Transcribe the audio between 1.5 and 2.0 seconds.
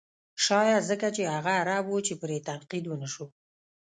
عرب